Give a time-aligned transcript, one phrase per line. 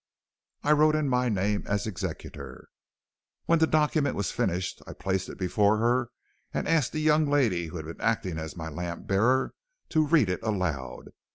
[0.63, 2.69] "I wrote in my name as executor.
[3.45, 6.09] "When the document was finished, I placed it before her
[6.51, 9.53] and asked the young lady who had been acting as my lamp bearer
[9.89, 11.09] to read it aloud.